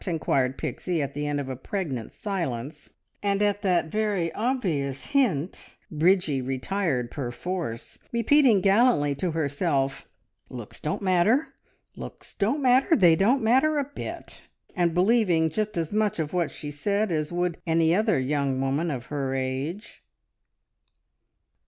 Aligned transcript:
inquired 0.07 0.57
Pixie 0.57 0.99
at 0.99 1.13
the 1.13 1.27
end 1.27 1.39
of 1.39 1.47
a 1.47 1.55
pregnant 1.55 2.11
silence, 2.11 2.89
and 3.21 3.39
at 3.39 3.61
that 3.61 3.85
very 3.91 4.33
obvious 4.33 5.05
hint 5.05 5.77
Bridgie 5.91 6.41
retired 6.41 7.11
perforce, 7.11 7.99
repeating 8.11 8.61
gallantly 8.61 9.13
to 9.13 9.29
herself, 9.29 10.07
"Looks 10.49 10.79
don't 10.79 11.03
matter! 11.03 11.49
Looks 11.95 12.33
don't 12.33 12.63
matter! 12.63 12.95
They 12.95 13.15
don't 13.15 13.43
matter 13.43 13.77
a 13.77 13.83
bit!" 13.93 14.47
and 14.75 14.95
believing 14.95 15.51
just 15.51 15.77
as 15.77 15.93
much 15.93 16.17
of 16.17 16.33
what 16.33 16.49
she 16.49 16.71
said 16.71 17.11
as 17.11 17.31
would 17.31 17.59
any 17.67 17.93
other 17.93 18.17
young 18.17 18.59
woman 18.59 18.89
of 18.89 19.05
her 19.13 19.35
age. 19.35 20.01